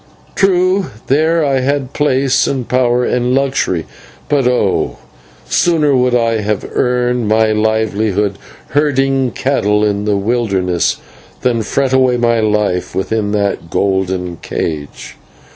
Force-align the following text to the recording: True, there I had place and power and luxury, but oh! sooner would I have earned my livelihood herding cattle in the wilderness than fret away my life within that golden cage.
True, 0.33 0.87
there 1.05 1.45
I 1.45 1.59
had 1.59 1.93
place 1.93 2.47
and 2.47 2.67
power 2.67 3.05
and 3.05 3.35
luxury, 3.35 3.85
but 4.29 4.47
oh! 4.47 4.97
sooner 5.47 5.95
would 5.95 6.15
I 6.15 6.41
have 6.41 6.67
earned 6.73 7.27
my 7.27 7.51
livelihood 7.51 8.39
herding 8.69 9.29
cattle 9.29 9.85
in 9.85 10.05
the 10.05 10.17
wilderness 10.17 10.97
than 11.41 11.61
fret 11.61 11.93
away 11.93 12.17
my 12.17 12.39
life 12.39 12.95
within 12.95 13.31
that 13.33 13.69
golden 13.69 14.37
cage. 14.37 15.17